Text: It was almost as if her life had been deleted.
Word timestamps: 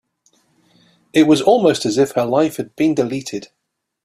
It 1.13 1.27
was 1.27 1.43
almost 1.43 1.85
as 1.85 1.99
if 1.99 2.13
her 2.13 2.25
life 2.25 2.57
had 2.57 2.75
been 2.75 2.95
deleted. 2.95 3.49